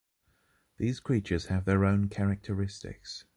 These 0.77 0.99
creatures 0.99 1.45
have 1.45 1.65
their 1.65 1.85
own 1.85 2.09
characteristics. 2.09 3.25